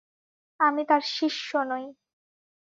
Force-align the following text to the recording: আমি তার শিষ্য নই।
আমি 0.59 0.81
তার 0.89 1.01
শিষ্য 1.17 1.49
নই। 1.63 1.85